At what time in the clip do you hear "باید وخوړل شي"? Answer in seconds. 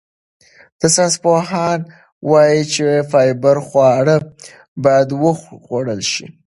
4.83-6.25